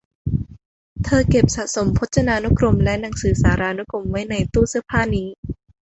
[1.05, 5.29] เธอเก็บสะสมพจนานุกรมและหนังสือสารานุกรมไว้ในตู้เสื้อผ้านี้